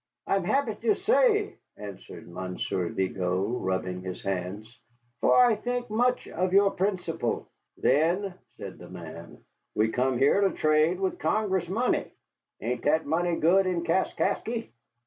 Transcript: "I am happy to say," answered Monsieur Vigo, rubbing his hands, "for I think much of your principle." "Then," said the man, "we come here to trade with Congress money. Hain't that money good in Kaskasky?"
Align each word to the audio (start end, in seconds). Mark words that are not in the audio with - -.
"I 0.25 0.35
am 0.37 0.45
happy 0.45 0.73
to 0.87 0.95
say," 0.95 1.57
answered 1.77 2.27
Monsieur 2.27 2.89
Vigo, 2.89 3.45
rubbing 3.59 4.01
his 4.01 4.23
hands, 4.23 4.79
"for 5.19 5.35
I 5.45 5.55
think 5.55 5.91
much 5.91 6.27
of 6.27 6.53
your 6.53 6.71
principle." 6.71 7.47
"Then," 7.77 8.33
said 8.57 8.79
the 8.79 8.89
man, 8.89 9.43
"we 9.75 9.89
come 9.89 10.17
here 10.17 10.41
to 10.41 10.53
trade 10.53 10.99
with 10.99 11.19
Congress 11.19 11.69
money. 11.69 12.11
Hain't 12.59 12.81
that 12.81 13.05
money 13.05 13.35
good 13.35 13.67
in 13.67 13.83
Kaskasky?" 13.83 14.71